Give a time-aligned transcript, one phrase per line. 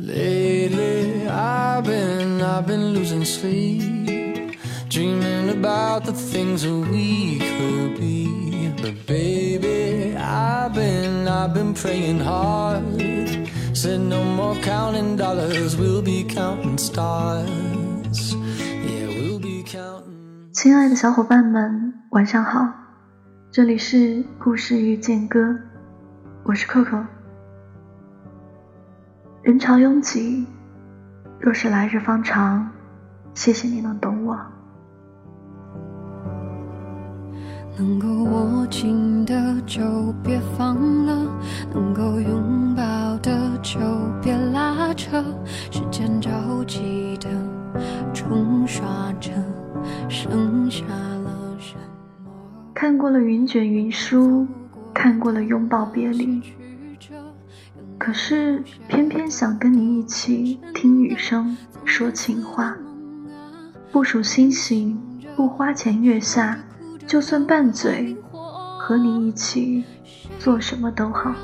[0.00, 4.56] Lately, I've been, I've been losing sleep,
[4.88, 8.72] dreaming about the things that we could be.
[8.80, 12.84] But baby, I've been, I've been praying hard.
[13.74, 18.36] Said no more counting dollars, we'll be counting stars.
[18.86, 20.52] Yeah, we'll be counting.
[20.52, 22.72] 亲爱的小伙伴们，晚上好，
[23.50, 25.58] 这里是故事遇见歌，
[26.44, 27.17] 我是 Coco。
[29.40, 30.44] 人潮拥挤，
[31.38, 32.68] 若是来日方长，
[33.34, 34.36] 谢谢你能懂我。
[37.76, 39.80] 能够握紧的就
[40.24, 40.74] 别放
[41.06, 41.30] 了，
[41.72, 42.82] 能够拥抱
[43.18, 43.78] 的就
[44.20, 45.22] 别拉扯，
[45.70, 46.30] 时间着
[46.66, 47.28] 急的
[48.12, 48.84] 冲刷
[49.20, 49.30] 着，
[50.08, 52.32] 剩下了什么？
[52.74, 54.46] 看过了云卷云舒，
[54.92, 56.42] 看过了拥抱别离。
[57.98, 62.76] 可是，偏偏想跟你一起听雨声，说情话。
[63.90, 64.98] 不数星星，
[65.36, 66.58] 不花前月下，
[67.06, 68.16] 就算拌嘴，
[68.78, 69.84] 和你一起
[70.38, 71.34] 做什么都好。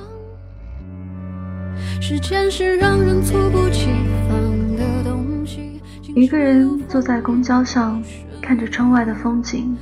[2.01, 3.89] 时间是让人猝不及
[4.29, 5.81] 防的东西。
[6.15, 8.01] 一个人坐在公交上，
[8.41, 9.77] 看着窗外的风景，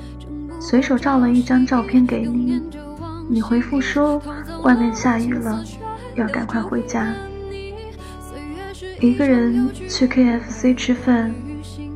[0.59, 2.63] 随手照了一张照片给你，
[3.29, 4.21] 你回复说
[4.63, 5.63] 外面下雨了。
[6.15, 7.15] 要赶快回家。
[9.01, 11.35] 一个人去 KFC 吃饭，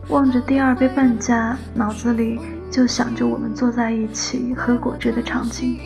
[0.08, 2.38] 望着第二杯半价，脑子里
[2.70, 5.78] 就想着我们坐在一起喝果汁的场景。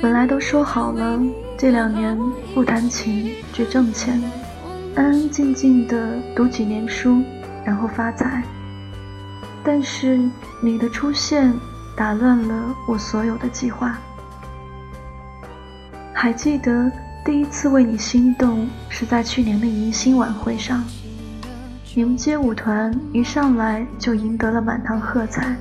[0.00, 1.20] 本来都说好了，
[1.58, 2.16] 这两年
[2.54, 4.22] 不弹琴，只挣钱，
[4.94, 7.22] 安安静静的读几年书，
[7.64, 8.44] 然后发财。
[9.64, 10.20] 但是
[10.62, 11.52] 你的出现，
[11.96, 13.98] 打乱了我所有的计划。
[16.18, 16.90] 还记得
[17.26, 20.82] 第一次为你心动是在去年的迎新晚会上，
[21.94, 25.54] 你们街舞团一上来就赢得了满堂喝彩，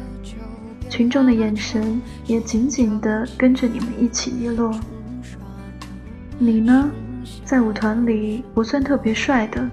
[0.90, 4.74] 群众的眼神也紧紧地跟着你们一起遗落。
[6.40, 6.90] 你呢，
[7.44, 9.70] 在舞团里不算特别帅的，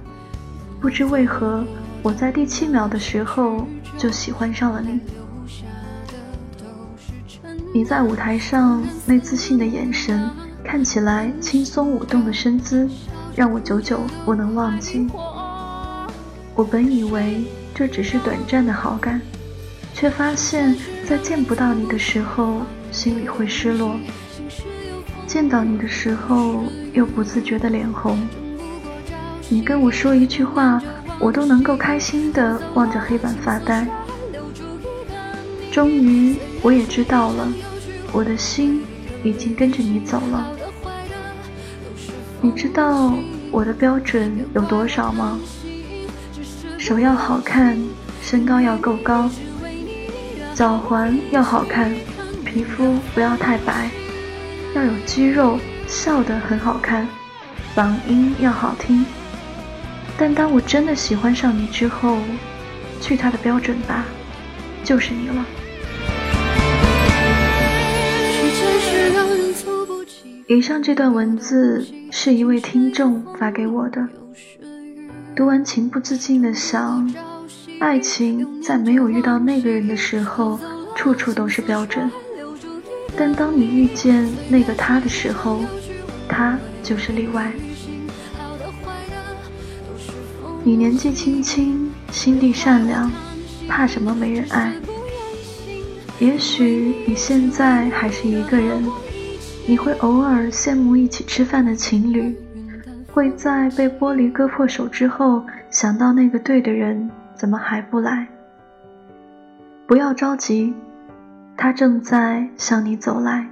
[0.80, 1.64] 不知为何
[2.02, 3.64] 我在第七秒的时候
[3.96, 4.98] 就喜欢上了你。
[7.72, 10.28] 你在舞台上那自信的眼神。
[10.72, 12.88] 看起来轻松舞动的身姿，
[13.36, 15.06] 让我久久不能忘记。
[16.54, 17.44] 我本以为
[17.74, 19.20] 这只是短暂的好感，
[19.92, 20.74] 却发现，
[21.06, 23.98] 在见不到你的时候，心里会失落；
[25.26, 28.18] 见到你的时候，又不自觉的脸红。
[29.50, 30.82] 你跟我说一句话，
[31.20, 33.86] 我都能够开心的望着黑板发呆。
[35.70, 37.46] 终于，我也知道了，
[38.10, 38.82] 我的心。
[39.24, 40.50] 已经跟着你走了，
[42.44, 43.14] 你知道
[43.52, 45.38] 我的标准有多少吗？
[46.76, 47.78] 手要好看，
[48.20, 49.30] 身高要够高，
[50.52, 51.94] 脚环要好看，
[52.44, 53.88] 皮肤不要太白，
[54.74, 57.06] 要有肌肉，笑得很好看，
[57.76, 59.06] 嗓音要好听。
[60.18, 62.18] 但当我真的喜欢上你之后，
[63.00, 64.04] 去他的标准吧，
[64.82, 65.46] 就是你了。
[70.54, 74.06] 以上这段文字是一位听众发给我的，
[75.34, 77.10] 读完情不自禁的想，
[77.80, 80.60] 爱情在没有遇到那个人的时候，
[80.94, 82.10] 处处都是标准，
[83.16, 85.58] 但当你遇见那个他的时候，
[86.28, 87.50] 他就是例外。
[90.62, 93.10] 你年纪轻轻，心地善良，
[93.66, 94.74] 怕什么没人爱？
[96.18, 98.84] 也许你现在还是一个人。
[99.64, 102.36] 你会偶尔羡慕一起吃饭的情侣，
[103.12, 108.26] 会在被玻璃割破手之后想到那个对的人怎么还不来？
[109.86, 110.74] 不要着急，
[111.56, 113.46] 他正在向你走来。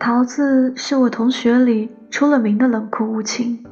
[0.00, 3.64] 桃子是我同学里出了名的冷酷无情，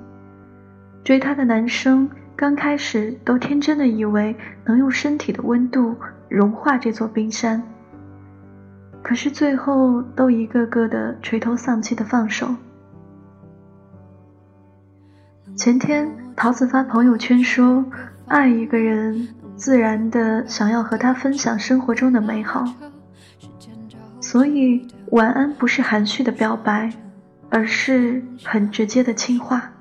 [1.03, 5.97] 追她的男生刚开始都天真的以为能用身体的温度
[6.29, 7.61] 融化这座冰山。
[9.03, 12.55] 可是最后都一个个的垂头丧气的放手。
[15.57, 17.85] 前天桃子发朋友圈说，
[18.27, 22.65] 爱一个人，自然的想要和他分享生活中的美好。
[24.21, 26.93] 所以晚安不是含蓄的表白，
[27.49, 29.73] 而是很直接的亲话。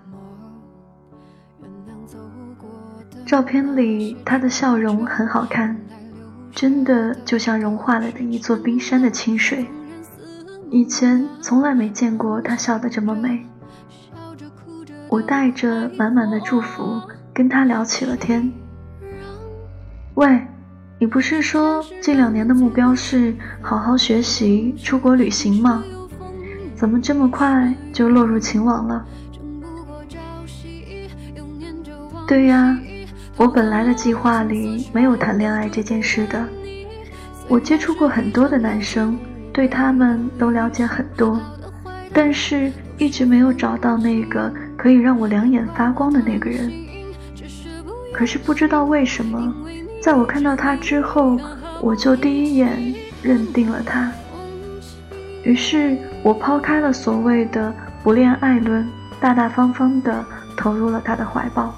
[3.25, 5.77] 照片里他的笑容很好看。
[6.53, 9.65] 真的就像融化了的一座冰山的清水，
[10.69, 13.45] 以前从来没见过他笑得这么美。
[15.07, 17.01] 我带着满满的祝福
[17.33, 18.51] 跟他聊起了天。
[20.15, 20.45] 喂，
[20.99, 25.83] 你不是说这两年的目标是好好学习、出国旅行吗？
[26.75, 29.05] 怎么这么快就落入情网了？
[32.27, 32.79] 对呀，
[33.39, 36.45] 我本来的计划里没有谈恋爱这件事的。
[37.47, 39.17] 我接触过很多的男生，
[39.53, 41.39] 对他们都了解很多，
[42.11, 46.69] 但是一直没有找到那个可以让我两眼发光的那个人。
[48.11, 49.55] 可是不知道为什么，
[50.01, 51.39] 在我看到他之后，
[51.79, 52.93] 我就第一眼
[53.23, 54.11] 认定了他。
[55.45, 58.85] 于是我抛开了所谓的不恋爱论，
[59.21, 60.25] 大大方方地
[60.57, 61.73] 投入了他的怀抱。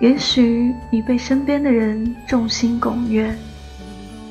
[0.00, 3.36] 也许你被身边的人众星拱月，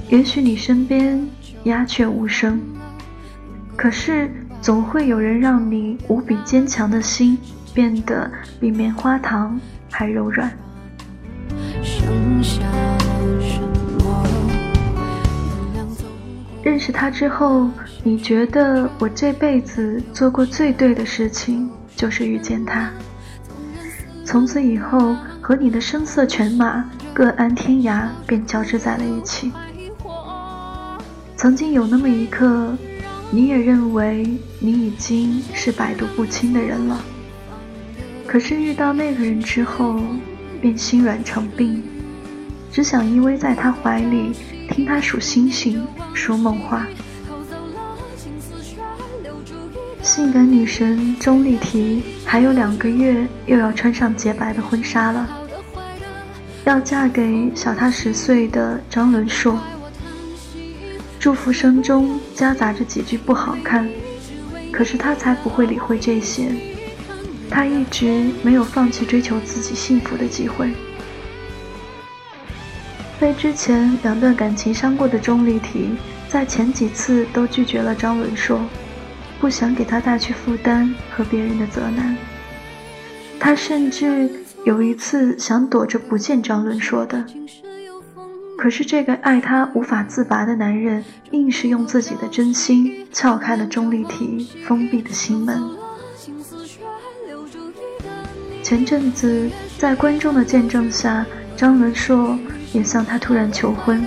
[0.10, 1.22] 也许你身边
[1.64, 2.58] 鸦雀无声，
[3.76, 4.32] 可是
[4.62, 7.38] 总会有人让你无比坚强的心
[7.74, 8.32] 变得
[8.62, 9.60] 比棉花糖
[9.92, 10.50] 还柔软。
[16.64, 17.70] 认识他之后，
[18.04, 22.90] 你觉得我这辈子做过最对的事情就是遇见他。
[24.24, 25.16] 从此以后，
[25.48, 26.84] 和你的声色犬马
[27.14, 29.50] 各安天涯便交织在了一起。
[31.38, 32.76] 曾经有那么一刻，
[33.32, 37.02] 你也认为你已经是百毒不侵的人了。
[38.28, 40.02] 可是遇到那个人之后，
[40.60, 41.82] 便心软成病，
[42.70, 44.34] 只想依偎在他怀里。
[44.70, 45.82] 听他数星星，
[46.14, 46.86] 说梦话。
[50.02, 55.28] 性感女神钟丽缇还有两个月又要穿上洁白的婚纱了，
[56.68, 59.58] 要嫁给小她十岁的张伦硕。
[61.18, 63.90] 祝福声中夹杂着几句不好看，
[64.70, 66.52] 可是他才不会理会这些，
[67.50, 70.70] 他一直没有放弃追求自己幸福的机会。
[73.18, 75.96] 被之前两段感情伤过的钟丽缇，
[76.28, 78.60] 在前几次都拒绝了张伦硕，
[79.40, 82.18] 不想给他带去负担和别人的责难。
[83.40, 84.30] 她甚至
[84.68, 87.24] 有一次想躲着不见张伦硕的，
[88.58, 95.64] 可是这个爱她无法自拔的男人，硬是用自己的真心撬开了钟丽缇封闭的心门。
[98.62, 101.26] 前阵子在观众的见证下，
[101.56, 102.38] 张伦硕。
[102.74, 104.06] 也向她突然求婚。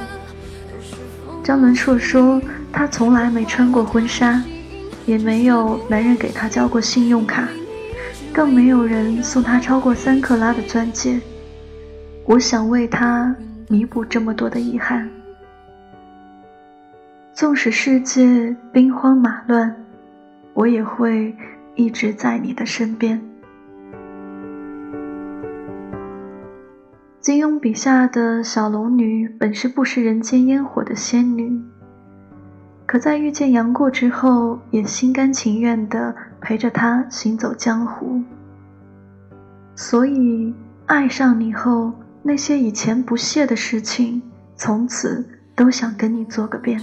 [1.42, 2.38] 张伦硕说，
[2.70, 4.44] 他从来没穿过婚纱，
[5.06, 7.48] 也没有男人给他交过信用卡，
[8.32, 11.20] 更没有人送他超过三克拉的钻戒。
[12.24, 13.34] 我想为他
[13.68, 15.08] 弥补这么多的遗憾。
[17.32, 19.74] 纵使世界兵荒马乱，
[20.52, 21.34] 我也会
[21.74, 23.20] 一直在你的身边。
[27.20, 31.60] 金庸笔下的小龙女本是不食人间烟火的仙女，
[32.86, 38.22] 可在遇见杨过之后，也心甘情愿地陪着他行走江湖。
[39.74, 40.54] 所以
[40.86, 41.92] 爱上你后，
[42.22, 44.22] 那些以前不屑的事情，
[44.56, 46.80] 从此都想跟你做个遍。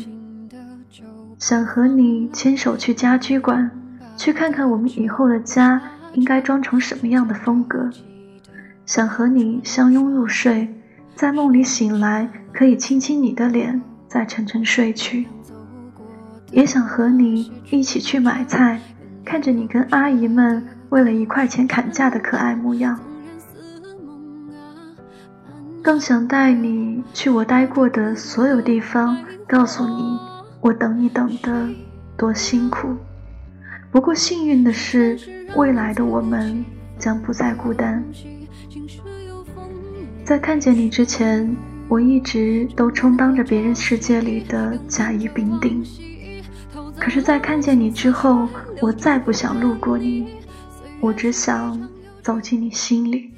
[1.38, 3.70] 想和你牵手去家居馆，
[4.16, 5.82] 去看看我们以后的家
[6.14, 7.90] 应该装成什么样的风格。
[8.86, 10.74] 想和你相拥入睡，
[11.14, 15.28] 在梦里醒来，可以亲亲你的脸，再沉沉睡去。
[16.52, 18.80] 也想和你一起去买菜，
[19.28, 22.98] 看着你跟阿姨们为了一块钱砍价的可爱模样。
[25.84, 30.18] 更想带你去我待过的所有地方，告诉你
[30.62, 31.68] 我等你等的
[32.16, 32.96] 多辛苦。
[33.92, 35.20] 不过幸运的是，
[35.58, 36.64] 未来的我们
[36.98, 38.02] 将不再孤单。
[40.24, 41.54] 在看见你之前，
[41.90, 45.84] 我一直都充当着别人世界里的甲乙丙丁。
[47.00, 48.48] 可是，在看见你之后，
[48.82, 50.28] 我再不想路过你，
[51.00, 51.90] 我只想
[52.22, 53.32] 走进你心里。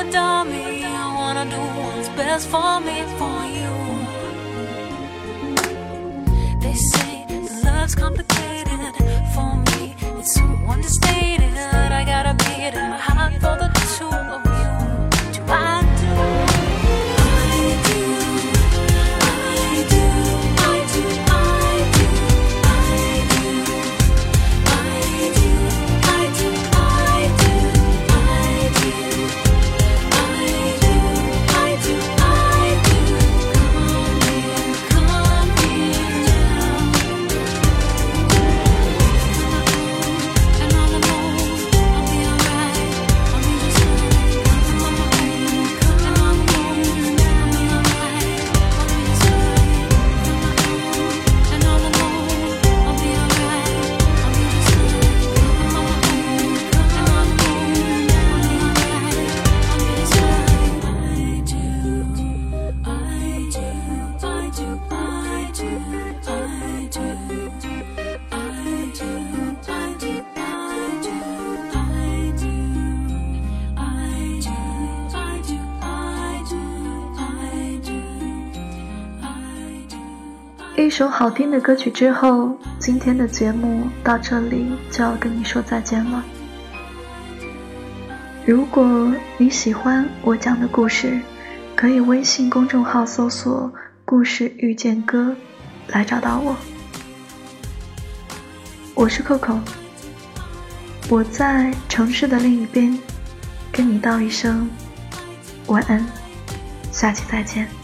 [0.00, 0.84] Adore me.
[0.84, 3.72] I wanna do what's best for me, for you.
[6.60, 7.26] They say
[7.64, 8.94] love's complicated.
[9.34, 11.56] For me, it's so understated.
[12.00, 12.98] I gotta be it in my
[80.88, 86.24] 一首好听的歌曲之后，今天的节目到这里就要跟你说再见了。
[88.46, 91.20] 如果你喜欢我讲的故事，
[91.76, 93.70] 可以微信公众号搜索
[94.06, 95.36] “故事遇见歌”
[95.92, 96.56] 来找到我。
[98.94, 99.58] 我是 Coco，
[101.10, 102.98] 我在城市的另一边，
[103.70, 104.66] 跟你道一声
[105.66, 106.02] 晚安，
[106.90, 107.77] 下期再见。